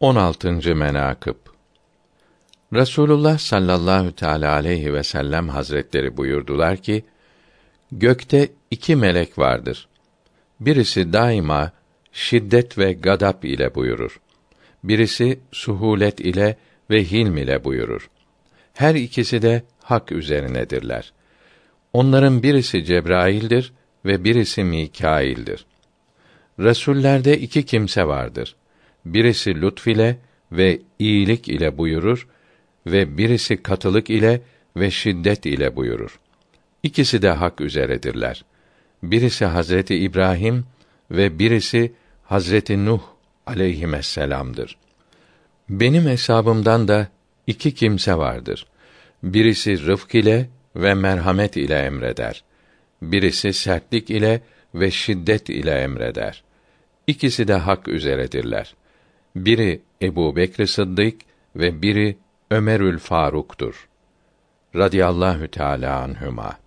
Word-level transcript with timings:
16. 0.00 0.74
menakıb 0.74 1.34
Rasulullah 2.74 3.38
sallallahu 3.38 4.14
teala 4.14 4.52
aleyhi 4.52 4.94
ve 4.94 5.02
sellem 5.02 5.48
hazretleri 5.48 6.16
buyurdular 6.16 6.76
ki: 6.76 7.04
Gökte 7.92 8.48
iki 8.70 8.96
melek 8.96 9.38
vardır. 9.38 9.88
Birisi 10.60 11.12
daima 11.12 11.72
şiddet 12.12 12.78
ve 12.78 12.92
gadap 12.92 13.44
ile 13.44 13.74
buyurur. 13.74 14.20
Birisi 14.84 15.40
suhulet 15.52 16.20
ile 16.20 16.56
ve 16.90 17.04
hilm 17.04 17.36
ile 17.36 17.64
buyurur. 17.64 18.10
Her 18.74 18.94
ikisi 18.94 19.42
de 19.42 19.62
hak 19.82 20.12
üzerinedirler. 20.12 21.12
Onların 21.92 22.42
birisi 22.42 22.84
Cebrail'dir 22.84 23.72
ve 24.04 24.24
birisi 24.24 24.64
Mikail'dir. 24.64 25.66
Resullerde 26.58 27.38
iki 27.38 27.64
kimse 27.64 28.06
vardır. 28.06 28.56
Birisi 29.06 29.60
lütf 29.60 29.86
ile 29.86 30.18
ve 30.52 30.80
iyilik 30.98 31.48
ile 31.48 31.78
buyurur 31.78 32.28
ve 32.86 33.18
birisi 33.18 33.62
katılık 33.62 34.10
ile 34.10 34.40
ve 34.76 34.90
şiddet 34.90 35.46
ile 35.46 35.76
buyurur. 35.76 36.18
İkisi 36.82 37.22
de 37.22 37.30
hak 37.30 37.60
üzeredirler. 37.60 38.44
Birisi 39.02 39.44
Hazreti 39.44 39.96
İbrahim 39.96 40.64
ve 41.10 41.38
birisi 41.38 41.92
Hazreti 42.24 42.84
Nuh 42.84 43.00
aleyhisselam'dır. 43.46 44.76
Benim 45.68 46.06
hesabımdan 46.06 46.88
da 46.88 47.08
iki 47.46 47.74
kimse 47.74 48.14
vardır. 48.14 48.66
Birisi 49.22 49.86
rıfk 49.86 50.14
ile 50.14 50.48
ve 50.76 50.94
merhamet 50.94 51.56
ile 51.56 51.78
emreder. 51.78 52.44
Birisi 53.02 53.52
sertlik 53.52 54.10
ile 54.10 54.40
ve 54.74 54.90
şiddet 54.90 55.48
ile 55.48 55.70
emreder. 55.70 56.42
İkisi 57.06 57.48
de 57.48 57.54
hak 57.54 57.88
üzeredirler. 57.88 58.74
Biri 59.36 59.82
Ebu 60.02 60.36
Bekr 60.36 60.66
Sıddık 60.66 61.20
ve 61.56 61.82
biri 61.82 62.16
Ömerül 62.50 62.98
Faruk'tur. 62.98 63.88
Radiyallahu 64.76 65.48
Teala 65.48 66.00
anhuma. 66.00 66.58